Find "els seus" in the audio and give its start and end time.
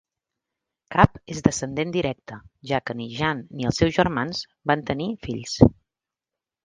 3.71-3.95